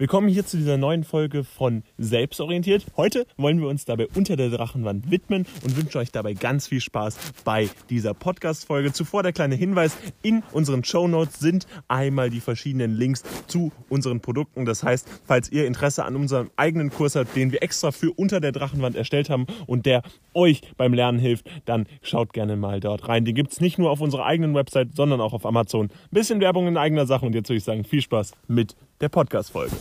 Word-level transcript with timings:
Willkommen 0.00 0.28
hier 0.28 0.46
zu 0.46 0.56
dieser 0.56 0.76
neuen 0.76 1.02
Folge 1.02 1.42
von 1.42 1.82
Selbstorientiert. 1.98 2.86
Heute 2.96 3.26
wollen 3.36 3.60
wir 3.60 3.66
uns 3.66 3.84
dabei 3.84 4.06
unter 4.14 4.36
der 4.36 4.48
Drachenwand 4.48 5.10
widmen 5.10 5.44
und 5.64 5.76
wünschen 5.76 5.98
euch 5.98 6.12
dabei 6.12 6.34
ganz 6.34 6.68
viel 6.68 6.80
Spaß 6.80 7.18
bei 7.44 7.68
dieser 7.90 8.14
Podcast-Folge. 8.14 8.92
Zuvor 8.92 9.24
der 9.24 9.32
kleine 9.32 9.56
Hinweis, 9.56 9.96
in 10.22 10.44
unseren 10.52 10.84
Show 10.84 11.08
Notes 11.08 11.40
sind 11.40 11.66
einmal 11.88 12.30
die 12.30 12.38
verschiedenen 12.38 12.94
Links 12.94 13.24
zu 13.48 13.72
unseren 13.88 14.20
Produkten. 14.20 14.66
Das 14.66 14.84
heißt, 14.84 15.08
falls 15.26 15.50
ihr 15.50 15.66
Interesse 15.66 16.04
an 16.04 16.14
unserem 16.14 16.52
eigenen 16.54 16.90
Kurs 16.90 17.16
habt, 17.16 17.34
den 17.34 17.50
wir 17.50 17.64
extra 17.64 17.90
für 17.90 18.12
unter 18.12 18.38
der 18.38 18.52
Drachenwand 18.52 18.94
erstellt 18.94 19.28
haben 19.30 19.48
und 19.66 19.84
der 19.84 20.02
euch 20.32 20.60
beim 20.76 20.94
Lernen 20.94 21.18
hilft, 21.18 21.50
dann 21.64 21.88
schaut 22.02 22.32
gerne 22.32 22.54
mal 22.54 22.78
dort 22.78 23.08
rein. 23.08 23.24
Den 23.24 23.34
gibt 23.34 23.50
es 23.50 23.60
nicht 23.60 23.78
nur 23.78 23.90
auf 23.90 24.00
unserer 24.00 24.26
eigenen 24.26 24.54
Website, 24.54 24.94
sondern 24.94 25.20
auch 25.20 25.32
auf 25.32 25.44
Amazon. 25.44 25.86
Ein 25.86 25.90
bisschen 26.12 26.40
Werbung 26.40 26.68
in 26.68 26.76
eigener 26.76 27.06
Sache 27.06 27.26
und 27.26 27.34
jetzt 27.34 27.48
würde 27.48 27.58
ich 27.58 27.64
sagen, 27.64 27.82
viel 27.82 28.00
Spaß 28.00 28.30
mit 28.46 28.76
der 29.00 29.08
Podcast-Folge. 29.08 29.76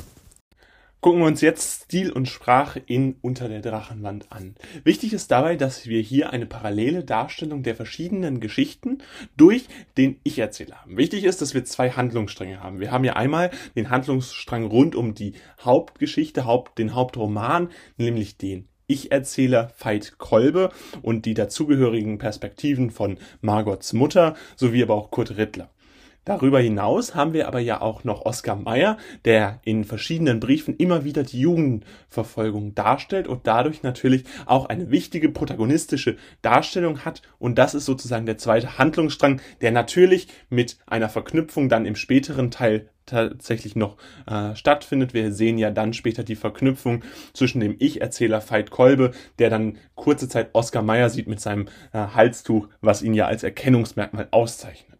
Gucken 1.00 1.22
wir 1.22 1.28
uns 1.28 1.42
jetzt 1.42 1.84
Stil 1.84 2.12
und 2.12 2.28
Sprache 2.28 2.82
in 2.86 3.18
Unter 3.22 3.48
der 3.48 3.62
Drachenwand 3.62 4.32
an. 4.32 4.56
Wichtig 4.84 5.14
ist 5.14 5.30
dabei, 5.30 5.56
dass 5.56 5.86
wir 5.86 6.02
hier 6.02 6.32
eine 6.32 6.48
parallele 6.48 7.04
Darstellung 7.04 7.62
der 7.62 7.76
verschiedenen 7.76 8.40
Geschichten 8.40 8.98
durch 9.38 9.68
den 9.96 10.20
Ich-Erzähler 10.24 10.82
haben. 10.82 10.98
Wichtig 10.98 11.24
ist, 11.24 11.42
dass 11.42 11.54
wir 11.54 11.64
zwei 11.66 11.92
Handlungsstränge 11.92 12.62
haben. 12.62 12.80
Wir 12.80 12.92
haben 12.92 13.04
ja 13.04 13.14
einmal 13.14 13.52
den 13.76 13.92
Handlungsstrang 13.92 14.66
rund 14.66 14.96
um 14.96 15.14
die 15.14 15.34
Hauptgeschichte, 15.62 16.46
Haupt, 16.46 16.80
den 16.80 16.96
Hauptroman, 16.96 17.70
nämlich 17.98 18.38
den 18.38 18.68
ich-Erzähler 18.88 19.72
Veit 19.78 20.18
Kolbe 20.18 20.72
und 21.04 21.26
die 21.26 21.36
dazugehörigen 21.36 22.18
Perspektiven 22.18 22.90
von 22.90 23.20
Margots 23.42 23.94
Mutter 23.94 24.36
sowie 24.56 24.82
aber 24.82 24.96
auch 24.96 25.12
Kurt 25.12 25.38
Rittler. 25.38 25.70
Darüber 26.28 26.60
hinaus 26.60 27.16
haben 27.16 27.32
wir 27.32 27.48
aber 27.48 27.62
ja 27.62 27.80
auch 27.80 28.04
noch 28.04 28.26
Oskar 28.26 28.58
Mayer, 28.58 28.98
der 29.24 29.62
in 29.64 29.86
verschiedenen 29.86 30.42
Briefen 30.42 30.76
immer 30.76 31.06
wieder 31.06 31.24
die 31.24 31.40
Jugendverfolgung 31.40 32.76
darstellt 32.76 33.30
und 33.30 33.48
dadurch 33.48 33.82
natürlich 33.82 34.26
auch 34.46 34.66
eine 34.66 34.92
wichtige 34.92 35.30
protagonistische 35.30 36.18
Darstellung 36.42 37.06
hat. 37.06 37.22
Und 37.40 37.58
das 37.58 37.76
ist 37.76 37.86
sozusagen 37.86 38.26
der 38.26 38.38
zweite 38.38 38.78
Handlungsstrang, 38.78 39.40
der 39.62 39.72
natürlich 39.72 40.28
mit 40.50 40.78
einer 40.86 41.08
Verknüpfung 41.08 41.70
dann 41.70 41.86
im 41.86 41.96
späteren 41.96 42.52
Teil 42.52 42.90
tatsächlich 43.06 43.78
noch 43.78 43.96
äh, 44.26 44.54
stattfindet. 44.54 45.14
Wir 45.14 45.32
sehen 45.32 45.58
ja 45.58 45.72
dann 45.72 45.94
später 45.94 46.26
die 46.26 46.36
Verknüpfung 46.36 47.06
zwischen 47.32 47.62
dem 47.62 47.78
Ich-Erzähler 47.80 48.44
Veit 48.46 48.70
Kolbe, 48.70 49.12
der 49.40 49.50
dann 49.50 49.78
kurze 49.96 50.28
Zeit 50.28 50.50
Oskar 50.52 50.84
Mayer 50.84 51.10
sieht 51.10 51.30
mit 51.30 51.40
seinem 51.40 51.70
äh, 51.94 52.00
Halstuch, 52.00 52.68
was 52.82 53.02
ihn 53.02 53.14
ja 53.14 53.28
als 53.28 53.44
Erkennungsmerkmal 53.44 54.28
auszeichnet. 54.32 54.97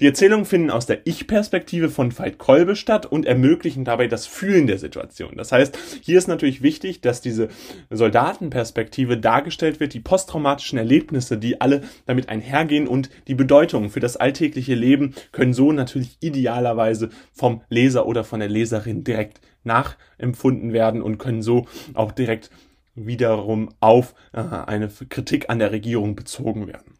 Die 0.00 0.06
Erzählungen 0.06 0.44
finden 0.44 0.70
aus 0.70 0.86
der 0.86 1.06
Ich-Perspektive 1.06 1.88
von 1.88 2.16
Veit 2.16 2.38
Kolbe 2.38 2.76
statt 2.76 3.06
und 3.06 3.26
ermöglichen 3.26 3.84
dabei 3.84 4.06
das 4.06 4.26
Fühlen 4.26 4.66
der 4.66 4.78
Situation. 4.78 5.36
Das 5.36 5.52
heißt, 5.52 5.78
hier 6.02 6.18
ist 6.18 6.26
natürlich 6.26 6.62
wichtig, 6.62 7.00
dass 7.00 7.20
diese 7.20 7.48
Soldatenperspektive 7.90 9.18
dargestellt 9.18 9.80
wird, 9.80 9.94
die 9.94 10.00
posttraumatischen 10.00 10.78
Erlebnisse, 10.78 11.38
die 11.38 11.60
alle 11.60 11.82
damit 12.06 12.28
einhergehen 12.28 12.88
und 12.88 13.10
die 13.28 13.34
Bedeutungen 13.34 13.90
für 13.90 14.00
das 14.00 14.16
alltägliche 14.16 14.74
Leben 14.74 15.14
können 15.32 15.54
so 15.54 15.72
natürlich 15.72 16.16
idealerweise 16.20 17.10
vom 17.32 17.62
Leser 17.68 18.06
oder 18.06 18.24
von 18.24 18.40
der 18.40 18.48
Leserin 18.48 19.04
direkt 19.04 19.40
nachempfunden 19.62 20.72
werden 20.72 21.02
und 21.02 21.18
können 21.18 21.42
so 21.42 21.66
auch 21.94 22.12
direkt 22.12 22.50
wiederum 22.94 23.70
auf 23.80 24.14
äh, 24.32 24.40
eine 24.40 24.88
Kritik 24.88 25.50
an 25.50 25.58
der 25.58 25.72
Regierung 25.72 26.14
bezogen 26.14 26.66
werden. 26.66 26.93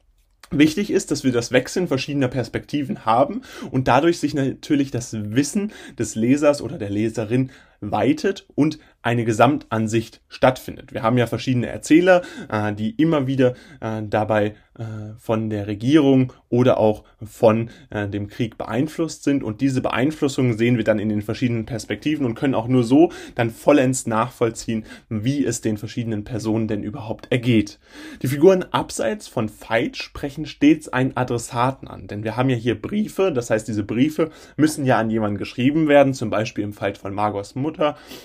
Wichtig 0.58 0.90
ist, 0.90 1.10
dass 1.10 1.24
wir 1.24 1.32
das 1.32 1.52
Wechseln 1.52 1.88
verschiedener 1.88 2.28
Perspektiven 2.28 3.04
haben 3.04 3.42
und 3.70 3.88
dadurch 3.88 4.18
sich 4.18 4.34
natürlich 4.34 4.90
das 4.90 5.12
Wissen 5.12 5.72
des 5.98 6.14
Lesers 6.14 6.62
oder 6.62 6.78
der 6.78 6.90
Leserin 6.90 7.50
weitet 7.90 8.46
und 8.54 8.78
eine 9.04 9.24
Gesamtansicht 9.24 10.22
stattfindet. 10.28 10.94
Wir 10.94 11.02
haben 11.02 11.18
ja 11.18 11.26
verschiedene 11.26 11.66
Erzähler, 11.66 12.22
äh, 12.48 12.72
die 12.72 12.90
immer 12.90 13.26
wieder 13.26 13.54
äh, 13.80 14.02
dabei 14.02 14.54
äh, 14.78 14.84
von 15.18 15.50
der 15.50 15.66
Regierung 15.66 16.32
oder 16.48 16.78
auch 16.78 17.04
von 17.22 17.68
dem 17.90 18.28
Krieg 18.28 18.56
beeinflusst 18.58 19.24
sind 19.24 19.42
und 19.42 19.60
diese 19.60 19.80
Beeinflussung 19.80 20.56
sehen 20.56 20.76
wir 20.76 20.84
dann 20.84 21.00
in 21.00 21.08
den 21.08 21.22
verschiedenen 21.22 21.66
Perspektiven 21.66 22.24
und 22.24 22.36
können 22.36 22.54
auch 22.54 22.68
nur 22.68 22.84
so 22.84 23.10
dann 23.34 23.50
vollends 23.50 24.06
nachvollziehen, 24.06 24.84
wie 25.08 25.44
es 25.44 25.62
den 25.62 25.78
verschiedenen 25.78 26.22
Personen 26.22 26.68
denn 26.68 26.84
überhaupt 26.84 27.32
ergeht. 27.32 27.80
Die 28.22 28.28
Figuren 28.28 28.62
abseits 28.62 29.26
von 29.26 29.50
Veit 29.50 29.96
sprechen 29.96 30.46
stets 30.46 30.88
einen 30.88 31.16
Adressaten 31.16 31.88
an, 31.88 32.06
denn 32.06 32.22
wir 32.22 32.36
haben 32.36 32.50
ja 32.50 32.56
hier 32.56 32.80
Briefe, 32.80 33.32
das 33.32 33.50
heißt 33.50 33.66
diese 33.66 33.82
Briefe 33.82 34.30
müssen 34.56 34.84
ja 34.84 34.98
an 34.98 35.10
jemanden 35.10 35.38
geschrieben 35.38 35.88
werden, 35.88 36.14
zum 36.14 36.30
Beispiel 36.30 36.62
im 36.62 36.72
Fall 36.72 36.94
von 36.94 37.14
Margos 37.14 37.56
Mutter, 37.56 37.73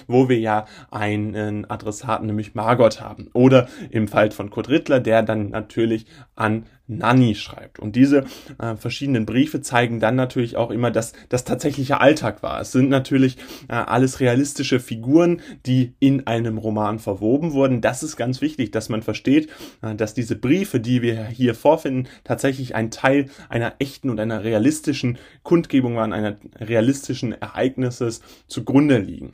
wo 0.08 0.30
wir 0.30 0.40
ja 0.40 0.66
einen 0.92 1.70
Adressaten, 1.70 2.28
nämlich 2.28 2.56
Margot 2.56 3.02
haben. 3.02 3.30
Oder 3.34 3.68
im 3.90 4.08
Fall 4.08 4.32
von 4.32 4.50
Kurt 4.50 4.70
Rittler, 4.70 5.00
der 5.00 5.24
dann 5.24 5.50
natürlich 5.50 6.06
an 6.36 6.66
Nanny 6.90 7.36
schreibt. 7.36 7.80
Und 7.80 7.96
diese 7.96 8.26
äh, 8.58 8.76
verschiedenen 8.76 9.26
Briefe 9.26 9.62
zeigen 9.62 10.00
dann 10.00 10.16
natürlich 10.16 10.58
auch 10.58 10.72
immer, 10.72 10.92
dass 10.92 11.14
das 11.30 11.46
tatsächliche 11.46 12.02
Alltag 12.02 12.44
war. 12.44 12.60
Es 12.60 12.72
sind 12.72 12.90
natürlich 12.90 13.38
äh, 13.70 13.74
alles 13.74 14.20
realistische 14.20 14.80
Figuren, 14.80 15.42
die 15.66 15.94
in 16.00 16.28
einem 16.28 16.58
Roman 16.58 17.00
verwoben 17.00 17.54
wurden. 17.54 17.82
Das 17.82 18.04
ist 18.04 18.18
ganz 18.18 18.42
wichtig, 18.42 18.72
dass 18.72 18.90
man 18.90 19.04
versteht, 19.04 19.50
äh, 19.82 19.96
dass 19.96 20.14
diese 20.14 20.36
Briefe, 20.36 20.80
die 20.80 21.02
wir 21.02 21.28
hier 21.28 21.56
vorfinden, 21.56 22.08
tatsächlich 22.24 22.76
ein 22.76 22.92
Teil 22.92 23.30
einer 23.48 23.76
echten 23.80 24.10
und 24.10 24.20
einer 24.20 24.44
realistischen 24.44 25.20
Kundgebung 25.44 25.96
waren, 25.96 26.12
einer 26.12 26.38
realistischen 26.60 27.34
Ereignisses 27.34 28.22
zugrunde 28.48 28.98
liegen. 28.98 29.34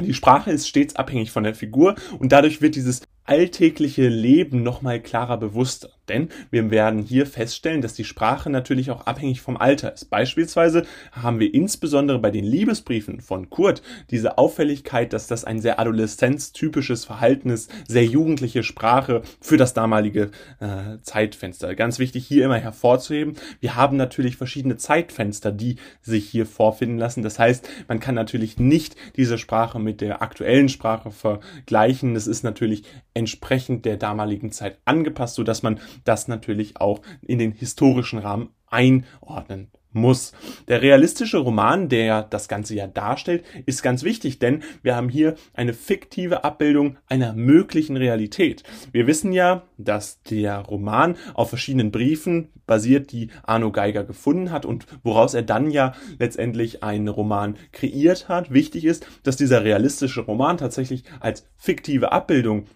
Die 0.00 0.14
Sprache 0.14 0.50
ist 0.50 0.68
stets 0.68 0.96
abhängig 0.96 1.30
von 1.30 1.44
der 1.44 1.54
Figur 1.54 1.94
und 2.18 2.32
dadurch 2.32 2.60
wird 2.60 2.74
dieses 2.74 3.02
alltägliche 3.24 4.08
Leben 4.08 4.62
nochmal 4.62 5.00
klarer 5.00 5.38
bewusster. 5.38 5.90
Denn 6.08 6.28
wir 6.50 6.70
werden 6.70 7.00
hier 7.00 7.26
feststellen, 7.26 7.82
dass 7.82 7.94
die 7.94 8.04
Sprache 8.04 8.50
natürlich 8.50 8.90
auch 8.90 9.06
abhängig 9.06 9.40
vom 9.40 9.56
Alter 9.56 9.92
ist. 9.92 10.10
Beispielsweise 10.10 10.84
haben 11.12 11.40
wir 11.40 11.52
insbesondere 11.52 12.18
bei 12.18 12.30
den 12.30 12.44
Liebesbriefen 12.44 13.20
von 13.20 13.50
Kurt 13.50 13.82
diese 14.10 14.38
Auffälligkeit, 14.38 15.12
dass 15.12 15.26
das 15.26 15.44
ein 15.44 15.60
sehr 15.60 15.78
adoleszenztypisches 15.80 17.04
Verhalten 17.04 17.50
ist, 17.50 17.70
sehr 17.88 18.04
jugendliche 18.04 18.62
Sprache 18.62 19.22
für 19.40 19.56
das 19.56 19.74
damalige 19.74 20.30
äh, 20.60 20.98
Zeitfenster. 21.02 21.74
Ganz 21.74 21.98
wichtig 21.98 22.26
hier 22.26 22.44
immer 22.44 22.58
hervorzuheben, 22.58 23.34
wir 23.60 23.76
haben 23.76 23.96
natürlich 23.96 24.36
verschiedene 24.36 24.76
Zeitfenster, 24.76 25.52
die 25.52 25.76
sich 26.02 26.28
hier 26.28 26.46
vorfinden 26.46 26.98
lassen. 26.98 27.22
Das 27.22 27.38
heißt, 27.38 27.68
man 27.88 28.00
kann 28.00 28.14
natürlich 28.14 28.58
nicht 28.58 28.96
diese 29.16 29.38
Sprache 29.38 29.78
mit 29.78 30.00
der 30.00 30.22
aktuellen 30.22 30.68
Sprache 30.68 31.10
vergleichen. 31.10 32.14
Das 32.14 32.26
ist 32.26 32.42
natürlich 32.42 32.84
entsprechend 33.14 33.84
der 33.84 33.96
damaligen 33.96 34.52
Zeit 34.52 34.78
angepasst, 34.84 35.36
so 35.36 35.44
dass 35.44 35.62
man 35.62 35.80
das 36.04 36.28
natürlich 36.28 36.80
auch 36.80 37.00
in 37.22 37.38
den 37.38 37.52
historischen 37.52 38.18
Rahmen 38.18 38.50
einordnen 38.66 39.70
muss. 39.94 40.32
Der 40.68 40.82
realistische 40.82 41.38
Roman, 41.38 41.88
der 41.88 42.22
das 42.22 42.48
Ganze 42.48 42.74
ja 42.74 42.86
darstellt, 42.86 43.44
ist 43.66 43.82
ganz 43.82 44.02
wichtig, 44.02 44.38
denn 44.38 44.62
wir 44.82 44.96
haben 44.96 45.08
hier 45.08 45.36
eine 45.54 45.72
fiktive 45.72 46.44
Abbildung 46.44 46.98
einer 47.08 47.32
möglichen 47.32 47.96
Realität. 47.96 48.64
Wir 48.92 49.06
wissen 49.06 49.32
ja, 49.32 49.62
dass 49.78 50.20
der 50.22 50.58
Roman 50.58 51.16
auf 51.34 51.48
verschiedenen 51.48 51.90
Briefen 51.90 52.50
basiert, 52.66 53.12
die 53.12 53.28
Arno 53.44 53.70
Geiger 53.70 54.04
gefunden 54.04 54.50
hat 54.50 54.66
und 54.66 54.86
woraus 55.02 55.34
er 55.34 55.42
dann 55.42 55.70
ja 55.70 55.94
letztendlich 56.18 56.82
einen 56.82 57.08
Roman 57.08 57.56
kreiert 57.72 58.28
hat. 58.28 58.52
Wichtig 58.52 58.84
ist, 58.84 59.06
dass 59.22 59.36
dieser 59.36 59.64
realistische 59.64 60.22
Roman 60.22 60.58
tatsächlich 60.58 61.04
als 61.20 61.46
fiktive 61.56 62.12
Abbildung 62.12 62.66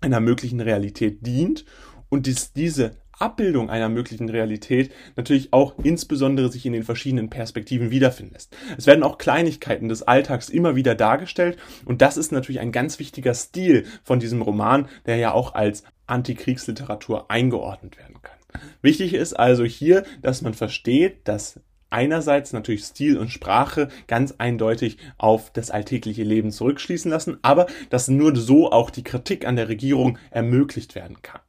einer 0.00 0.20
möglichen 0.20 0.60
Realität 0.60 1.26
dient 1.26 1.64
und 2.08 2.26
dies, 2.26 2.52
diese 2.52 2.96
Abbildung 3.18 3.70
einer 3.70 3.88
möglichen 3.88 4.28
Realität 4.28 4.92
natürlich 5.16 5.52
auch 5.52 5.74
insbesondere 5.82 6.50
sich 6.50 6.66
in 6.66 6.72
den 6.72 6.82
verschiedenen 6.82 7.30
Perspektiven 7.30 7.90
wiederfinden 7.90 8.34
lässt. 8.34 8.54
Es 8.76 8.86
werden 8.86 9.02
auch 9.02 9.18
Kleinigkeiten 9.18 9.88
des 9.88 10.02
Alltags 10.02 10.48
immer 10.48 10.76
wieder 10.76 10.94
dargestellt 10.94 11.58
und 11.84 12.02
das 12.02 12.16
ist 12.16 12.32
natürlich 12.32 12.60
ein 12.60 12.72
ganz 12.72 12.98
wichtiger 12.98 13.34
Stil 13.34 13.84
von 14.04 14.20
diesem 14.20 14.42
Roman, 14.42 14.88
der 15.06 15.16
ja 15.16 15.32
auch 15.32 15.54
als 15.54 15.82
Antikriegsliteratur 16.06 17.30
eingeordnet 17.30 17.96
werden 17.98 18.20
kann. 18.22 18.36
Wichtig 18.82 19.14
ist 19.14 19.34
also 19.34 19.64
hier, 19.64 20.04
dass 20.22 20.42
man 20.42 20.54
versteht, 20.54 21.26
dass 21.26 21.60
einerseits 21.90 22.52
natürlich 22.52 22.84
Stil 22.84 23.16
und 23.16 23.30
Sprache 23.30 23.88
ganz 24.06 24.34
eindeutig 24.38 24.98
auf 25.18 25.50
das 25.52 25.70
alltägliche 25.70 26.24
Leben 26.24 26.50
zurückschließen 26.50 27.10
lassen, 27.10 27.38
aber 27.42 27.66
dass 27.90 28.08
nur 28.08 28.34
so 28.36 28.70
auch 28.70 28.90
die 28.90 29.04
Kritik 29.04 29.46
an 29.46 29.56
der 29.56 29.68
Regierung 29.68 30.18
ermöglicht 30.30 30.94
werden 30.94 31.22
kann. 31.22 31.40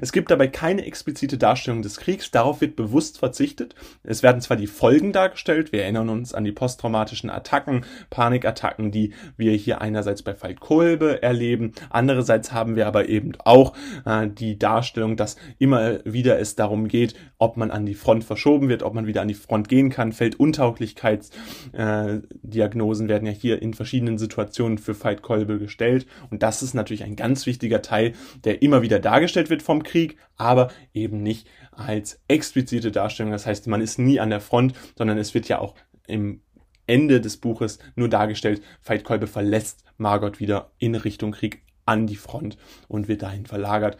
Es 0.00 0.12
gibt 0.12 0.30
dabei 0.30 0.48
keine 0.48 0.84
explizite 0.84 1.38
Darstellung 1.38 1.82
des 1.82 1.98
Kriegs, 1.98 2.30
darauf 2.30 2.60
wird 2.60 2.76
bewusst 2.76 3.18
verzichtet. 3.18 3.74
Es 4.02 4.22
werden 4.22 4.40
zwar 4.40 4.56
die 4.56 4.66
Folgen 4.66 5.12
dargestellt, 5.12 5.72
wir 5.72 5.82
erinnern 5.82 6.08
uns 6.08 6.34
an 6.34 6.44
die 6.44 6.52
posttraumatischen 6.52 7.30
Attacken, 7.30 7.84
Panikattacken, 8.10 8.90
die 8.90 9.12
wir 9.36 9.52
hier 9.52 9.80
einerseits 9.80 10.22
bei 10.22 10.40
Veit 10.40 10.60
Kolbe 10.60 11.22
erleben, 11.22 11.72
andererseits 11.90 12.52
haben 12.52 12.76
wir 12.76 12.86
aber 12.86 13.08
eben 13.08 13.32
auch 13.44 13.74
äh, 14.04 14.28
die 14.28 14.58
Darstellung, 14.58 15.16
dass 15.16 15.36
immer 15.58 16.04
wieder 16.04 16.38
es 16.38 16.56
darum 16.56 16.88
geht, 16.88 17.14
ob 17.38 17.56
man 17.56 17.70
an 17.70 17.86
die 17.86 17.94
Front 17.94 18.24
verschoben 18.24 18.68
wird, 18.68 18.82
ob 18.82 18.94
man 18.94 19.06
wieder 19.06 19.22
an 19.22 19.28
die 19.28 19.34
Front 19.34 19.68
gehen 19.68 19.90
kann. 19.90 20.10
Felduntauglichkeitsdiagnosen 20.12 23.06
äh, 23.06 23.08
werden 23.08 23.26
ja 23.26 23.32
hier 23.32 23.60
in 23.60 23.74
verschiedenen 23.74 24.18
Situationen 24.18 24.78
für 24.78 24.94
Veit 24.94 25.22
Kolbe 25.22 25.58
gestellt. 25.58 26.06
Und 26.30 26.42
das 26.42 26.62
ist 26.62 26.74
natürlich 26.74 27.04
ein 27.04 27.16
ganz 27.16 27.46
wichtiger 27.46 27.82
Teil, 27.82 28.14
der 28.44 28.62
immer 28.62 28.82
wieder 28.82 28.98
dargestellt 28.98 29.50
wird 29.50 29.62
vom 29.64 29.82
Krieg, 29.82 30.18
aber 30.36 30.70
eben 30.92 31.22
nicht 31.22 31.48
als 31.72 32.20
explizite 32.28 32.92
Darstellung. 32.92 33.32
Das 33.32 33.46
heißt, 33.46 33.66
man 33.66 33.80
ist 33.80 33.98
nie 33.98 34.20
an 34.20 34.30
der 34.30 34.40
Front, 34.40 34.74
sondern 34.96 35.18
es 35.18 35.34
wird 35.34 35.48
ja 35.48 35.58
auch 35.58 35.74
im 36.06 36.42
Ende 36.86 37.20
des 37.20 37.38
Buches 37.38 37.78
nur 37.96 38.08
dargestellt, 38.08 38.62
Veit 38.82 39.04
Kolbe 39.04 39.26
verlässt 39.26 39.84
Margot 39.96 40.38
wieder 40.38 40.70
in 40.78 40.94
Richtung 40.94 41.32
Krieg 41.32 41.62
an 41.86 42.06
die 42.06 42.16
Front 42.16 42.56
und 42.88 43.08
wird 43.08 43.22
dahin 43.22 43.46
verlagert. 43.46 43.98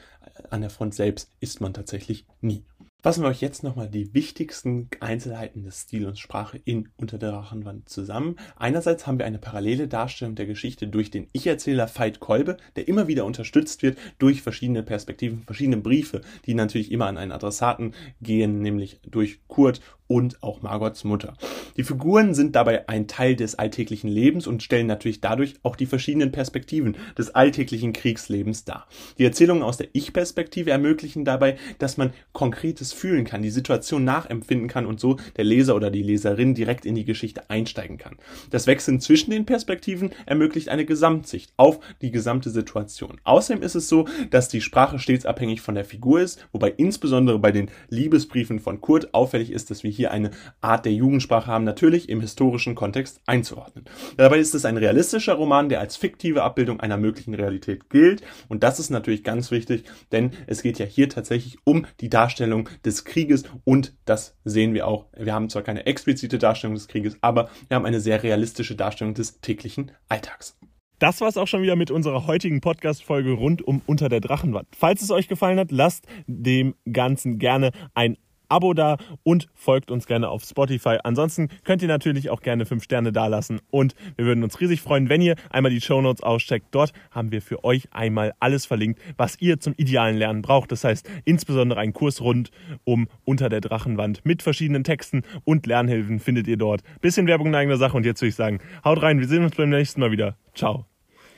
An 0.50 0.60
der 0.60 0.70
Front 0.70 0.94
selbst 0.94 1.30
ist 1.40 1.60
man 1.60 1.74
tatsächlich 1.74 2.26
nie. 2.40 2.64
Fassen 3.04 3.22
wir 3.22 3.28
euch 3.28 3.42
jetzt 3.42 3.62
nochmal 3.62 3.90
die 3.90 4.14
wichtigsten 4.14 4.88
Einzelheiten 5.00 5.62
des 5.62 5.82
Stil 5.82 6.06
und 6.06 6.18
Sprache 6.18 6.58
in 6.64 6.88
Unter 6.96 7.18
der 7.18 7.32
Drachenwand 7.32 7.86
zusammen. 7.86 8.36
Einerseits 8.56 9.06
haben 9.06 9.18
wir 9.18 9.26
eine 9.26 9.36
parallele 9.36 9.88
Darstellung 9.88 10.36
der 10.36 10.46
Geschichte 10.46 10.88
durch 10.88 11.10
den 11.10 11.28
Ich-Erzähler 11.32 11.86
Veit 11.94 12.18
Kolbe, 12.20 12.56
der 12.76 12.88
immer 12.88 13.06
wieder 13.06 13.26
unterstützt 13.26 13.82
wird 13.82 13.98
durch 14.18 14.40
verschiedene 14.40 14.82
Perspektiven, 14.82 15.42
verschiedene 15.42 15.76
Briefe, 15.76 16.22
die 16.46 16.54
natürlich 16.54 16.90
immer 16.90 17.04
an 17.04 17.18
einen 17.18 17.32
Adressaten 17.32 17.92
gehen, 18.22 18.62
nämlich 18.62 19.00
durch 19.06 19.40
Kurt 19.48 19.82
und 20.06 20.42
auch 20.42 20.62
Margots 20.62 21.04
Mutter. 21.04 21.34
Die 21.76 21.82
Figuren 21.82 22.34
sind 22.34 22.54
dabei 22.54 22.88
ein 22.88 23.08
Teil 23.08 23.36
des 23.36 23.56
alltäglichen 23.56 24.08
Lebens 24.08 24.46
und 24.46 24.62
stellen 24.62 24.86
natürlich 24.86 25.20
dadurch 25.20 25.54
auch 25.62 25.76
die 25.76 25.86
verschiedenen 25.86 26.30
Perspektiven 26.30 26.96
des 27.18 27.34
alltäglichen 27.34 27.92
Kriegslebens 27.92 28.64
dar. 28.64 28.86
Die 29.18 29.24
Erzählungen 29.24 29.62
aus 29.62 29.76
der 29.76 29.88
Ich-Perspektive 29.92 30.70
ermöglichen 30.70 31.24
dabei, 31.24 31.56
dass 31.78 31.96
man 31.96 32.12
konkretes 32.32 32.92
fühlen 32.92 33.24
kann, 33.24 33.42
die 33.42 33.50
Situation 33.50 34.04
nachempfinden 34.04 34.68
kann 34.68 34.86
und 34.86 35.00
so 35.00 35.16
der 35.36 35.44
Leser 35.44 35.74
oder 35.74 35.90
die 35.90 36.02
Leserin 36.02 36.54
direkt 36.54 36.86
in 36.86 36.94
die 36.94 37.04
Geschichte 37.04 37.50
einsteigen 37.50 37.98
kann. 37.98 38.16
Das 38.50 38.66
Wechseln 38.66 39.00
zwischen 39.00 39.30
den 39.30 39.46
Perspektiven 39.46 40.10
ermöglicht 40.26 40.68
eine 40.68 40.84
Gesamtsicht 40.84 41.52
auf 41.56 41.80
die 42.02 42.10
gesamte 42.10 42.50
Situation. 42.50 43.20
Außerdem 43.24 43.62
ist 43.62 43.74
es 43.74 43.88
so, 43.88 44.06
dass 44.30 44.48
die 44.48 44.60
Sprache 44.60 44.98
stets 44.98 45.26
abhängig 45.26 45.60
von 45.60 45.74
der 45.74 45.84
Figur 45.84 46.20
ist, 46.20 46.46
wobei 46.52 46.72
insbesondere 46.76 47.38
bei 47.38 47.52
den 47.52 47.70
Liebesbriefen 47.88 48.60
von 48.60 48.80
Kurt 48.80 49.14
auffällig 49.14 49.50
ist, 49.50 49.70
dass 49.70 49.82
wir 49.82 49.90
hier 49.96 50.10
eine 50.10 50.30
Art 50.60 50.84
der 50.84 50.92
Jugendsprache 50.92 51.46
haben, 51.46 51.64
natürlich 51.64 52.08
im 52.08 52.20
historischen 52.20 52.74
Kontext 52.74 53.20
einzuordnen. 53.26 53.84
Dabei 54.16 54.38
ist 54.38 54.54
es 54.54 54.64
ein 54.64 54.76
realistischer 54.76 55.34
Roman, 55.34 55.68
der 55.68 55.80
als 55.80 55.96
fiktive 55.96 56.42
Abbildung 56.42 56.80
einer 56.80 56.96
möglichen 56.96 57.34
Realität 57.34 57.90
gilt 57.90 58.22
und 58.48 58.62
das 58.62 58.78
ist 58.78 58.90
natürlich 58.90 59.24
ganz 59.24 59.50
wichtig, 59.50 59.84
denn 60.12 60.32
es 60.46 60.62
geht 60.62 60.78
ja 60.78 60.86
hier 60.86 61.08
tatsächlich 61.08 61.58
um 61.64 61.86
die 62.00 62.10
Darstellung 62.10 62.68
des 62.84 63.04
Krieges 63.04 63.44
und 63.64 63.94
das 64.04 64.36
sehen 64.44 64.74
wir 64.74 64.86
auch. 64.86 65.06
Wir 65.16 65.34
haben 65.34 65.48
zwar 65.50 65.62
keine 65.62 65.86
explizite 65.86 66.38
Darstellung 66.38 66.74
des 66.74 66.88
Krieges, 66.88 67.16
aber 67.20 67.48
wir 67.68 67.76
haben 67.76 67.86
eine 67.86 68.00
sehr 68.00 68.22
realistische 68.22 68.74
Darstellung 68.74 69.14
des 69.14 69.40
täglichen 69.40 69.92
Alltags. 70.08 70.56
Das 71.00 71.20
war 71.20 71.28
es 71.28 71.36
auch 71.36 71.48
schon 71.48 71.62
wieder 71.62 71.76
mit 71.76 71.90
unserer 71.90 72.26
heutigen 72.26 72.60
Podcast-Folge 72.60 73.32
rund 73.32 73.60
um 73.60 73.82
Unter 73.84 74.08
der 74.08 74.20
Drachenwand. 74.20 74.68
Falls 74.76 75.02
es 75.02 75.10
euch 75.10 75.28
gefallen 75.28 75.58
hat, 75.58 75.72
lasst 75.72 76.06
dem 76.26 76.76
Ganzen 76.90 77.38
gerne 77.38 77.72
ein 77.94 78.16
Abo 78.48 78.74
da 78.74 78.96
und 79.22 79.48
folgt 79.54 79.90
uns 79.90 80.06
gerne 80.06 80.28
auf 80.28 80.44
Spotify. 80.44 80.98
Ansonsten 81.02 81.48
könnt 81.64 81.82
ihr 81.82 81.88
natürlich 81.88 82.30
auch 82.30 82.40
gerne 82.40 82.66
5 82.66 82.82
Sterne 82.82 83.12
dalassen 83.12 83.60
und 83.70 83.94
wir 84.16 84.26
würden 84.26 84.44
uns 84.44 84.60
riesig 84.60 84.80
freuen, 84.80 85.08
wenn 85.08 85.22
ihr 85.22 85.36
einmal 85.50 85.70
die 85.70 85.80
Show 85.80 86.00
Notes 86.00 86.22
auscheckt. 86.22 86.66
Dort 86.70 86.92
haben 87.10 87.32
wir 87.32 87.42
für 87.42 87.64
euch 87.64 87.88
einmal 87.92 88.32
alles 88.40 88.66
verlinkt, 88.66 89.00
was 89.16 89.40
ihr 89.40 89.60
zum 89.60 89.74
idealen 89.76 90.16
Lernen 90.16 90.42
braucht. 90.42 90.72
Das 90.72 90.84
heißt 90.84 91.08
insbesondere 91.24 91.80
einen 91.80 91.92
Kurs 91.92 92.20
rund 92.20 92.50
um 92.84 93.08
Unter 93.24 93.48
der 93.48 93.60
Drachenwand 93.60 94.24
mit 94.24 94.42
verschiedenen 94.42 94.84
Texten 94.84 95.22
und 95.44 95.66
Lernhilfen 95.66 96.20
findet 96.20 96.46
ihr 96.46 96.56
dort. 96.56 96.82
Bisschen 97.00 97.26
Werbung 97.26 97.48
in 97.48 97.54
eigener 97.54 97.76
Sache 97.76 97.96
und 97.96 98.06
jetzt 98.06 98.20
würde 98.20 98.28
ich 98.30 98.34
sagen, 98.34 98.58
haut 98.84 99.02
rein, 99.02 99.20
wir 99.20 99.28
sehen 99.28 99.44
uns 99.44 99.56
beim 99.56 99.70
nächsten 99.70 100.00
Mal 100.00 100.10
wieder. 100.10 100.36
Ciao. 100.54 100.86